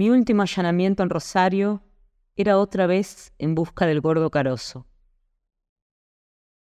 [0.00, 1.82] Mi último allanamiento en Rosario
[2.34, 4.86] era otra vez en busca del gordo carozo.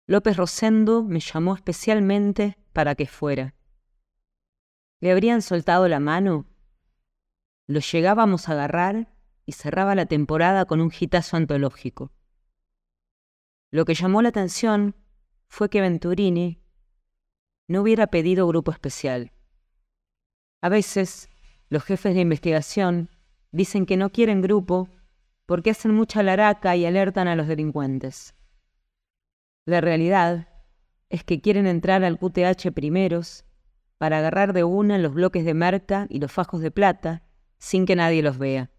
[0.07, 3.55] López Rosendo me llamó especialmente para que fuera.
[5.01, 6.45] ¿Le habrían soltado la mano?
[7.67, 12.13] Lo llegábamos a agarrar y cerraba la temporada con un gitazo antológico.
[13.71, 14.95] Lo que llamó la atención
[15.49, 16.63] fue que Venturini
[17.67, 19.33] no hubiera pedido grupo especial.
[20.61, 21.31] A veces,
[21.71, 23.09] los jefes de investigación
[23.53, 24.89] dicen que no quieren grupo
[25.47, 28.35] porque hacen mucha laraca y alertan a los delincuentes.
[29.67, 30.49] La realidad
[31.11, 33.45] es que quieren entrar al QTH primeros
[33.99, 37.23] para agarrar de una los bloques de marca y los fajos de plata
[37.59, 38.71] sin que nadie los vea.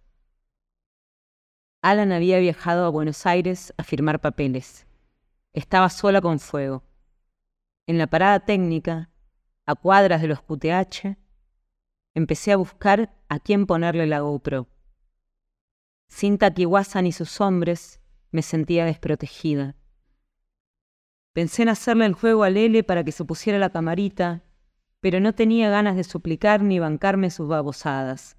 [1.82, 4.88] Alan había viajado a Buenos Aires a firmar papeles.
[5.54, 6.84] Estaba sola con fuego.
[7.88, 9.10] En la parada técnica,
[9.66, 11.18] a cuadras de los QTH,
[12.13, 14.67] empecé a buscar a quién ponerle la GoPro.
[16.08, 17.99] Sin Takiwasa ni sus hombres,
[18.32, 19.76] me sentía desprotegida.
[21.34, 24.43] Pensé en hacerle el juego a Lele para que se pusiera la camarita,
[24.99, 28.37] pero no tenía ganas de suplicar ni bancarme sus babosadas.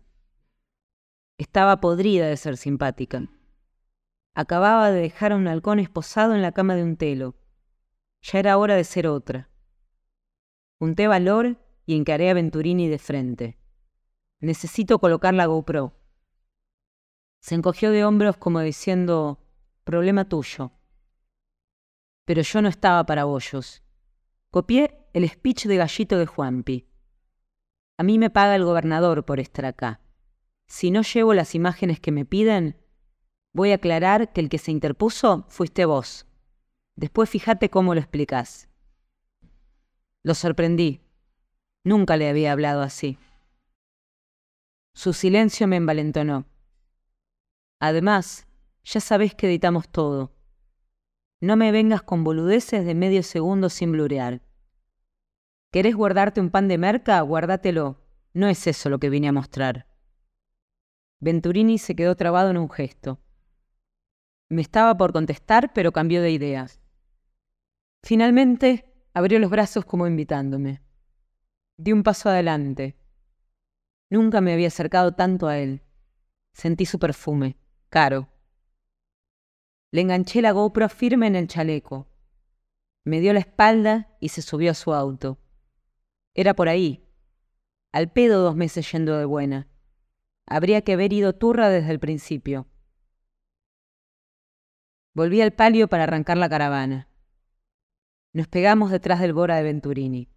[1.37, 3.29] Estaba podrida de ser simpática.
[4.35, 7.35] Acababa de dejar a un halcón esposado en la cama de un telo.
[8.23, 9.51] Ya era hora de ser otra.
[10.79, 13.59] Junté valor y encaré a Venturini de frente.
[14.45, 15.92] Necesito colocar la GoPro.
[17.41, 19.39] Se encogió de hombros como diciendo,
[19.84, 20.73] problema tuyo
[22.25, 23.83] pero yo no estaba para bollos.
[24.51, 26.86] Copié el speech de Gallito de Juanpi.
[27.98, 30.01] A mí me paga el gobernador por estar acá.
[30.67, 32.77] Si no llevo las imágenes que me piden,
[33.53, 36.27] voy a aclarar que el que se interpuso fuiste vos.
[36.97, 38.69] Después fíjate cómo lo explicás.
[40.23, 41.03] Lo sorprendí.
[41.84, 43.19] Nunca le había hablado así.
[44.95, 46.47] Su silencio me envalentonó.
[47.81, 48.47] Además,
[48.84, 50.33] ya sabés que editamos todo.
[51.41, 54.41] No me vengas con boludeces de medio segundo sin blurear.
[55.73, 57.20] ¿Querés guardarte un pan de merca?
[57.20, 58.01] Guárdatelo.
[58.33, 59.86] No es eso lo que vine a mostrar.
[61.20, 63.20] Venturini se quedó trabado en un gesto.
[64.48, 66.80] Me estaba por contestar, pero cambió de ideas.
[68.05, 70.83] Finalmente, abrió los brazos como invitándome.
[71.77, 72.96] Di un paso adelante.
[74.14, 75.83] Nunca me había acercado tanto a él.
[76.52, 77.57] Sentí su perfume,
[77.89, 78.29] caro,
[79.95, 82.08] le enganché la GoPro firme en el chaleco.
[83.05, 85.39] Me dio la espalda y se subió a su auto.
[86.35, 87.08] Era por ahí.
[87.92, 89.69] Al pedo dos meses yendo de buena.
[90.46, 92.67] Habría que haber ido turra desde el principio.
[95.13, 97.08] Volví al palio para arrancar la caravana.
[98.33, 100.29] Nos pegamos detrás del Bora de Venturini.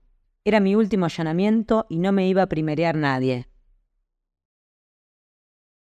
[0.43, 3.47] Era mi último allanamiento y no me iba a primerear nadie.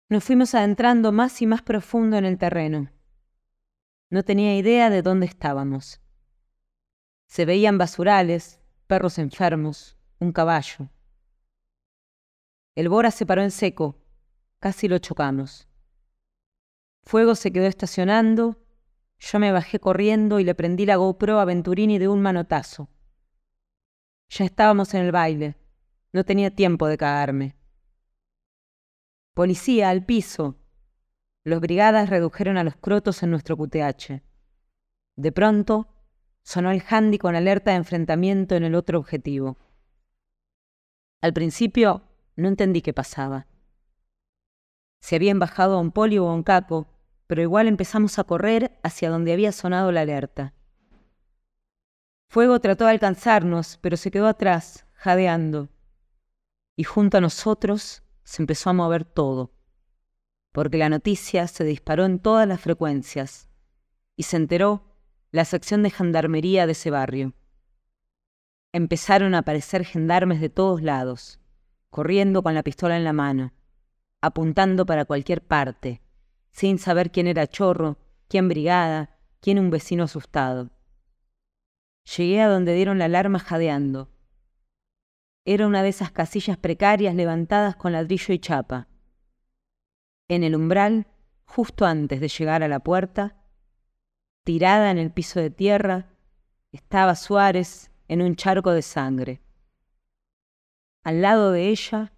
[0.09, 2.89] Nos fuimos adentrando más y más profundo en el terreno.
[4.09, 6.01] No tenía idea de dónde estábamos.
[7.27, 10.89] Se veían basurales, perros enfermos, un caballo.
[12.73, 14.01] El Bora se paró en seco,
[14.57, 15.67] casi lo chocamos.
[17.03, 18.57] Fuego se quedó estacionando,
[19.19, 22.89] yo me bajé corriendo y le prendí la GoPro a Venturini de un manotazo.
[24.29, 25.55] Ya estábamos en el baile,
[26.13, 27.58] no tenía tiempo de cagarme.
[29.39, 30.57] Policía, al piso,
[31.45, 34.21] los brigadas redujeron a los crotos en nuestro QTH.
[35.15, 35.87] De pronto,
[36.43, 39.57] sonó el handy con alerta de enfrentamiento en el otro objetivo.
[41.21, 42.01] Al principio,
[42.35, 43.47] no entendí qué pasaba.
[44.99, 46.89] Se habían bajado a un poli o a un caco,
[47.25, 50.53] pero igual empezamos a correr hacia donde había sonado la alerta.
[52.29, 55.69] Fuego trató de alcanzarnos, pero se quedó atrás, jadeando.
[56.75, 59.51] Y junto a nosotros se empezó a mover todo
[60.51, 63.49] porque la noticia se disparó en todas las frecuencias
[64.15, 64.83] y se enteró
[65.31, 67.33] la sección de gendarmería de ese barrio.
[68.71, 71.39] Empezaron a aparecer gendarmes de todos lados,
[71.89, 73.53] corriendo con la pistola en la mano,
[74.21, 76.03] apuntando para cualquier parte,
[76.51, 77.97] sin saber quién era chorro,
[78.27, 80.69] quién brigada, quién un vecino asustado.
[82.17, 84.09] Llegué a donde dieron la alarma jadeando.
[85.45, 88.87] Era una de esas casillas precarias levantadas con ladrillo y chapa.
[90.27, 91.07] En el umbral,
[91.45, 93.35] justo antes de llegar a la puerta,
[94.43, 96.09] tirada en el piso de tierra,
[96.71, 99.41] estaba Suárez en un charco de sangre.
[101.03, 102.11] Al lado de ella,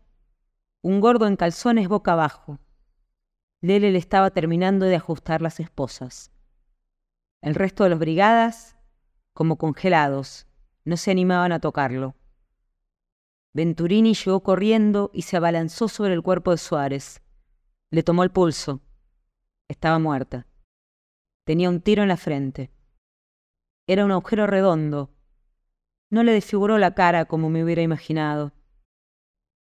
[0.82, 2.60] un gordo en calzones boca abajo.
[3.62, 6.32] Lele le estaba terminando de ajustar las esposas.
[7.42, 8.76] El resto de los brigadas,
[9.34, 10.48] como congelados,
[10.84, 12.16] no se animaban a tocarlo.
[13.54, 17.22] Venturini llegó corriendo y se abalanzó sobre el cuerpo de Suárez
[17.90, 18.82] Le tomó el pulso.
[19.68, 20.48] Estaba muerta.
[21.46, 22.72] Tenía un tiro en la frente.
[23.88, 25.14] Era un agujero redondo.
[26.10, 28.54] No le desfiguró la cara como me hubiera imaginado.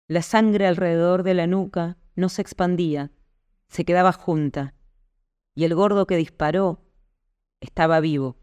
[0.07, 3.11] La sangre alrededor de la nuca no se expandía,
[3.67, 4.75] se quedaba junta,
[5.55, 6.81] y el gordo que disparó
[7.61, 8.37] estaba vivo.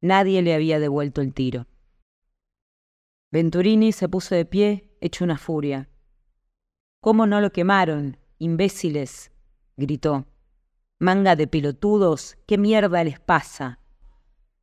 [0.00, 1.66] Nadie le había devuelto el tiro.
[3.32, 5.88] Venturini se puso de pie, hecho una furia.
[7.00, 9.30] ¿Cómo no lo quemaron, imbéciles?
[9.76, 10.26] gritó.
[10.98, 13.78] Manga de pelotudos, ¿qué mierda les pasa?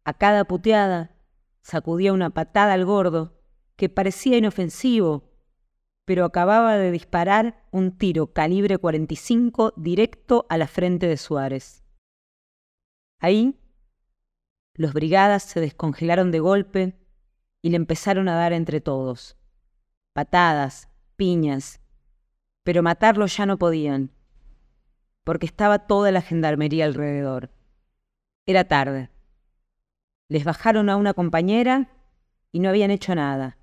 [0.04, 1.16] A cada puteada
[1.62, 3.40] sacudía una patada al gordo,
[3.78, 5.32] que parecía inofensivo,
[6.06, 11.84] pero acababa de disparar un tiro calibre 45 directo a la frente de Suárez.
[13.20, 13.60] Ahí,
[14.74, 17.07] los brigadas se descongelaron de golpe
[17.68, 19.36] y le empezaron a dar entre todos.
[20.14, 20.88] Patadas,
[21.18, 21.82] piñas,
[22.64, 24.18] pero matarlo ya no podían
[25.28, 27.52] porque estaba toda la gendarmería alrededor.
[28.46, 29.10] Era tarde.
[30.30, 31.92] Les bajaron a una compañera
[32.54, 33.58] y no habían hecho nada.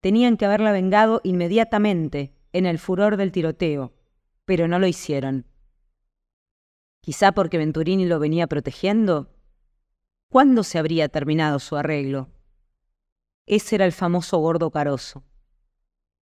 [0.00, 3.92] Tenían que haberla vengado inmediatamente en el furor del tiroteo,
[4.44, 5.46] pero no lo hicieron.
[7.00, 9.34] Quizá porque Venturini lo venía protegiendo.
[10.30, 12.28] ¿Cuándo se habría terminado su arreglo?
[13.48, 15.24] Ese era el famoso gordo caroso.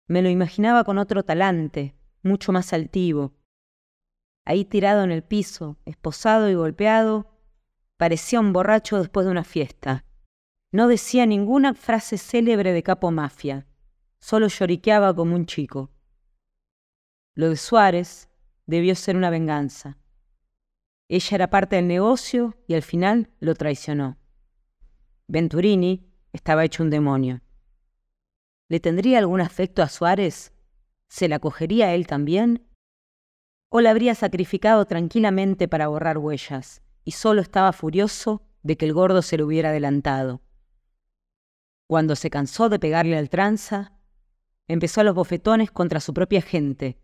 [0.07, 3.33] Me lo imaginaba con otro talante, mucho más altivo,
[4.43, 7.39] ahí tirado en el piso, esposado y golpeado,
[7.95, 10.05] parecía un borracho después de una fiesta.
[10.73, 13.67] No decía ninguna frase célebre de capo mafia,
[14.19, 15.91] solo lloriqueaba como un chico.
[17.35, 18.29] Lo de Suárez
[18.65, 19.97] debió ser una venganza.
[21.07, 24.17] Ella era parte del negocio y al final lo traicionó.
[25.27, 27.41] Venturini estaba hecho un demonio.
[28.67, 30.53] ¿Le tendría algún afecto a Suárez?
[31.07, 32.67] ¿Se la cogería él también?
[33.75, 38.93] o la habría sacrificado tranquilamente para borrar huellas, y solo estaba furioso de que el
[38.93, 40.43] gordo se le hubiera adelantado.
[41.87, 43.97] Cuando se cansó de pegarle al tranza,
[44.67, 46.99] empezó a los bofetones contra su propia gente,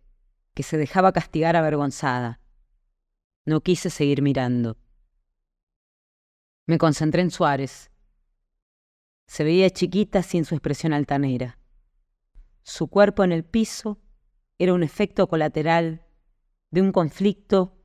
[0.53, 2.39] que se dejaba castigar avergonzada.
[3.47, 4.77] No quise seguir mirando.
[6.67, 7.89] Me concentré en Suárez.
[9.29, 11.59] Se veía chiquita sin su expresión altanera.
[12.63, 14.01] Su cuerpo en el piso
[14.57, 16.03] era un efecto colateral
[16.71, 17.77] de un conflicto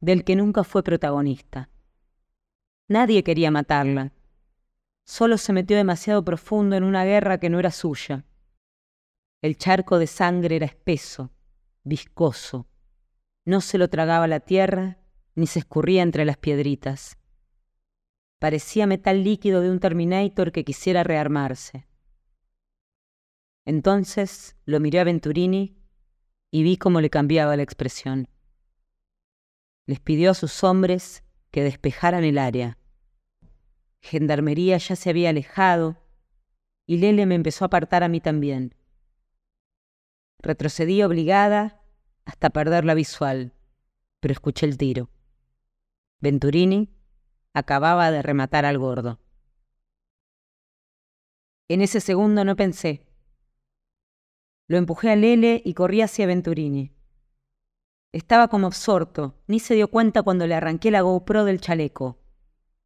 [0.00, 1.70] del que nunca fue protagonista.
[2.88, 4.12] Nadie quería matarla.
[5.06, 8.26] Solo se metió demasiado profundo en una guerra que no era suya.
[9.40, 11.32] El charco de sangre era espeso,
[11.84, 12.68] viscoso.
[13.46, 14.98] No se lo tragaba la tierra
[15.36, 17.16] ni se escurría entre las piedritas.
[18.42, 21.86] Parecía metal líquido de un Terminator que quisiera rearmarse.
[23.64, 25.76] Entonces lo miré a Venturini
[26.50, 28.26] y vi cómo le cambiaba la expresión.
[29.86, 31.22] Les pidió a sus hombres
[31.52, 32.78] que despejaran el área.
[34.00, 36.02] Gendarmería ya se había alejado
[36.84, 38.74] y Lele me empezó a apartar a mí también.
[40.40, 41.80] Retrocedí obligada
[42.24, 43.52] hasta perder la visual,
[44.18, 45.10] pero escuché el tiro.
[46.18, 47.01] Venturini
[47.54, 49.20] acababa de rematar al gordo.
[51.68, 53.06] En ese segundo no pensé.
[54.68, 56.92] Lo empujé a Lele y corrí hacia Venturini.
[58.12, 62.18] Estaba como absorto, ni se dio cuenta cuando le arranqué la GoPro del chaleco.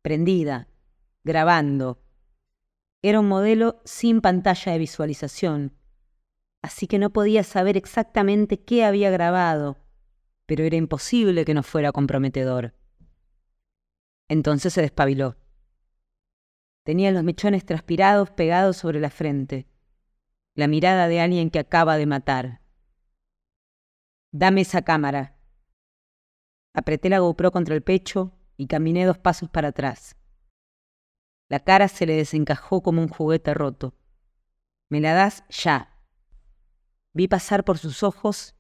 [0.03, 0.69] Prendida,
[1.25, 2.01] grabando.
[3.03, 5.77] Era un modelo sin pantalla de visualización,
[6.63, 9.79] así que no podía saber exactamente qué había grabado,
[10.47, 12.75] pero era imposible que no fuera comprometedor.
[14.29, 15.37] Entonces se despabiló.
[16.85, 19.67] Tenía los mechones transpirados pegados sobre la frente
[20.57, 22.63] la mirada de alguien que acaba de matar.
[24.33, 25.37] Dame esa cámara.
[26.73, 30.17] Apreté la GoPro contra el pecho y caminé dos pasos para atrás.
[31.49, 33.95] La cara se le desencajó como un juguete roto.
[34.89, 36.03] Me la das ya.
[37.13, 38.57] Vi pasar por sus ojos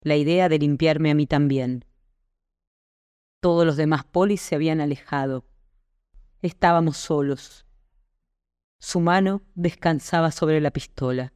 [0.00, 1.84] la idea de limpiarme a mí también.
[3.40, 5.44] Todos los demás polis se habían alejado.
[6.42, 7.66] Estábamos solos.
[8.80, 11.32] Su mano descansaba sobre la pistola.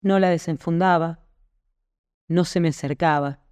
[0.00, 1.24] No la desenfundaba,
[2.28, 3.44] no se me acercaba,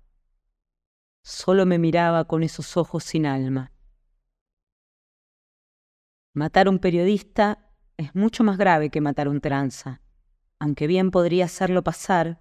[1.23, 3.73] solo me miraba con esos ojos sin alma.
[6.35, 10.03] Matar a un periodista es mucho más grave que matar a un tranza,
[10.59, 12.41] aunque bien podría hacerlo pasar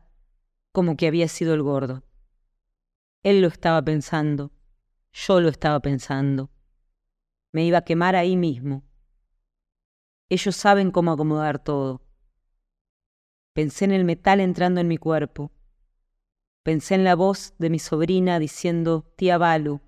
[0.71, 2.03] como que había sido el gordo.
[3.23, 4.51] Él lo estaba pensando,
[5.11, 6.49] yo lo estaba pensando.
[7.51, 8.83] Me iba a quemar ahí mismo
[10.31, 12.01] ellos saben cómo acomodar todo.
[13.53, 15.51] Pensé en el metal entrando en mi cuerpo.
[16.63, 19.81] Pensé en la voz de mi sobrina diciendo, tía Balu.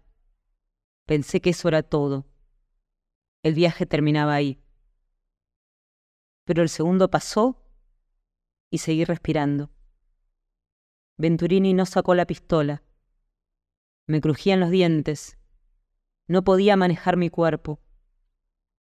[1.05, 2.25] Pensé que eso era todo.
[3.41, 4.61] El viaje terminaba ahí.
[6.43, 7.65] Pero el segundo pasó
[8.69, 9.69] y seguí respirando.
[11.17, 12.83] Venturini no sacó la pistola.
[14.05, 15.37] Me crujían los dientes.
[16.27, 17.79] No podía manejar mi cuerpo.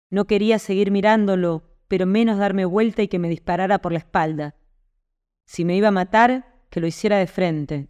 [0.10, 4.56] No quería seguir mirándolo, pero menos darme vuelta y que me disparara por la espalda.
[5.46, 7.88] Si me iba a matar, que lo hiciera de frente.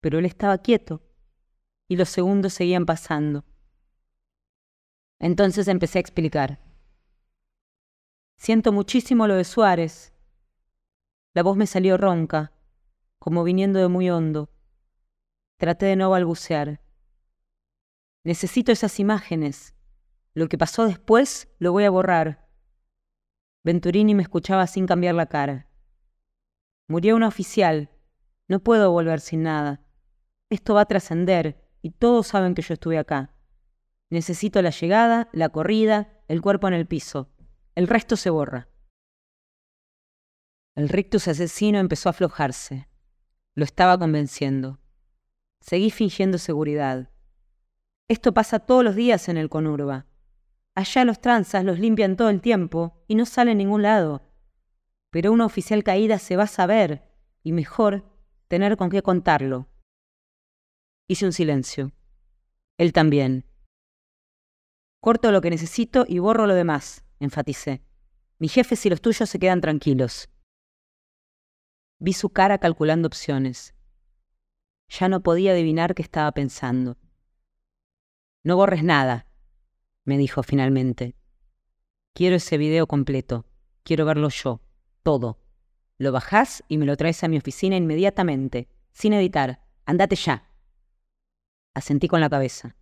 [0.00, 1.02] Pero él estaba quieto
[1.88, 3.44] y los segundos seguían pasando.
[5.18, 6.58] Entonces empecé a explicar.
[8.36, 10.14] Siento muchísimo lo de Suárez.
[11.34, 12.52] La voz me salió ronca,
[13.18, 14.48] como viniendo de muy hondo.
[15.60, 16.80] Traté de no balbucear.
[18.24, 19.74] Necesito esas imágenes.
[20.32, 22.48] Lo que pasó después lo voy a borrar.
[23.62, 25.68] Venturini me escuchaba sin cambiar la cara.
[26.88, 27.90] Murió un oficial.
[28.48, 29.82] No puedo volver sin nada.
[30.48, 33.34] Esto va a trascender y todos saben que yo estuve acá.
[34.08, 37.34] Necesito la llegada, la corrida, el cuerpo en el piso.
[37.74, 38.70] El resto se borra.
[40.74, 42.88] El rictus asesino empezó a aflojarse.
[43.54, 44.80] Lo estaba convenciendo.
[45.60, 47.10] Seguí fingiendo seguridad.
[48.08, 50.06] Esto pasa todos los días en el conurba.
[50.74, 54.22] Allá los tranzas los limpian todo el tiempo y no sale en ningún lado.
[55.10, 57.04] Pero una oficial caída se va a saber,
[57.42, 58.04] y mejor
[58.48, 59.68] tener con qué contarlo.
[61.08, 61.92] Hice un silencio.
[62.78, 63.44] Él también.
[65.00, 67.82] Corto lo que necesito y borro lo demás, enfaticé.
[68.38, 70.30] Mis jefes y los tuyos se quedan tranquilos.
[71.98, 73.74] Vi su cara calculando opciones.
[74.90, 76.96] Ya no podía adivinar qué estaba pensando.
[78.42, 79.26] No borres nada,
[80.04, 81.14] me dijo finalmente.
[82.14, 83.46] Quiero ese video completo.
[83.84, 84.60] Quiero verlo yo.
[85.02, 85.38] Todo.
[85.98, 89.62] Lo bajás y me lo traes a mi oficina inmediatamente, sin editar.
[89.86, 90.50] Andate ya.
[91.74, 92.74] Asentí con la cabeza.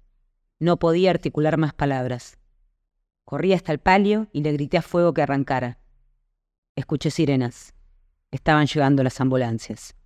[0.58, 2.38] No podía articular más palabras.
[3.24, 5.78] Corrí hasta el palio y le grité a fuego que arrancara.
[6.74, 7.74] Escuché sirenas.
[8.30, 9.97] Estaban llegando las ambulancias.